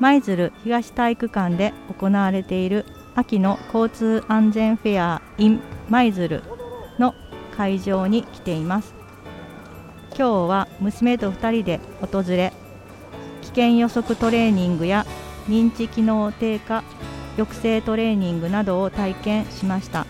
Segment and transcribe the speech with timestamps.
[0.00, 5.60] 舞鶴東体育館で行われている秋の交通安全フェア in
[5.90, 6.42] 舞鶴
[6.98, 7.14] の
[7.54, 8.94] 会場に来ています。
[10.16, 12.52] 今日は娘と2人で訪れ
[13.42, 15.06] 危険予測トレーニングや
[15.48, 16.82] 認知機能低下
[17.36, 20.06] 抑制トレーニングなどを体験しました。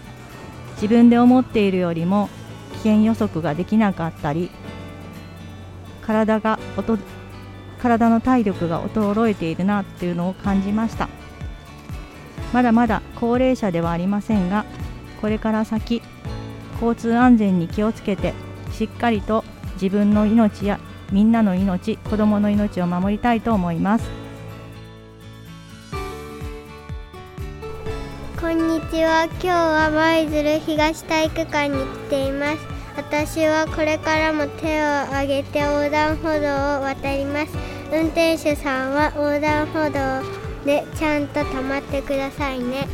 [0.75, 2.29] 自分で思っているよりも
[2.73, 4.51] 危険予測ができなかったり
[6.01, 6.59] 体が
[7.81, 11.09] 体の体力が衰えているなっていうのを感じました。
[12.53, 14.65] まだまだ高齢者ではありませんが
[15.21, 16.03] これから先
[16.75, 18.35] 交通安全に気をつけて
[18.73, 19.45] しっかりと
[19.75, 20.81] 自分の命や
[21.13, 24.30] みんなの命子どもの命を守りたいと思います。
[28.41, 29.25] こんにちは。
[29.25, 32.59] 今日は舞鶴東体育館に来ています。
[32.97, 37.53] 私はこれからも手を挙げて横断歩道を渡ります。
[37.93, 42.89] 運転手さんは横断歩道でちゃんと止まってくださいね。